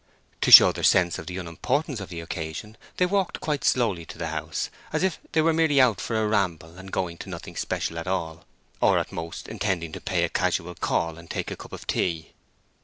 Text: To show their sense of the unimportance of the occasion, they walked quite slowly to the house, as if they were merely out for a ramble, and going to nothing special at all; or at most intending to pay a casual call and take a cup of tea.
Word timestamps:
To 0.41 0.49
show 0.49 0.71
their 0.71 0.83
sense 0.83 1.19
of 1.19 1.27
the 1.27 1.37
unimportance 1.37 1.99
of 1.99 2.09
the 2.09 2.21
occasion, 2.21 2.75
they 2.97 3.05
walked 3.05 3.39
quite 3.39 3.63
slowly 3.63 4.03
to 4.07 4.17
the 4.17 4.29
house, 4.29 4.71
as 4.91 5.03
if 5.03 5.19
they 5.33 5.43
were 5.43 5.53
merely 5.53 5.79
out 5.79 6.01
for 6.01 6.19
a 6.19 6.25
ramble, 6.27 6.75
and 6.79 6.91
going 6.91 7.19
to 7.19 7.29
nothing 7.29 7.55
special 7.55 7.99
at 7.99 8.07
all; 8.07 8.45
or 8.81 8.97
at 8.97 9.11
most 9.11 9.47
intending 9.47 9.91
to 9.91 10.01
pay 10.01 10.23
a 10.23 10.27
casual 10.29 10.73
call 10.73 11.19
and 11.19 11.29
take 11.29 11.51
a 11.51 11.55
cup 11.55 11.71
of 11.71 11.85
tea. 11.85 12.33